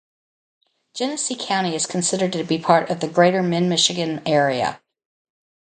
Genesee 0.95 1.35
County 1.39 1.75
is 1.75 1.85
considered 1.85 2.33
to 2.33 2.43
be 2.43 2.55
a 2.55 2.59
part 2.63 2.89
of 2.89 3.01
the 3.01 3.07
greater 3.07 3.43
Mid 3.43 3.61
Michigan 3.65 4.19
area. 4.25 4.81